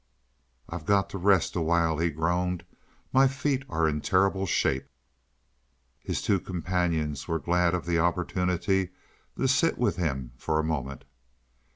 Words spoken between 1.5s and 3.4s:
a while," he groaned. "My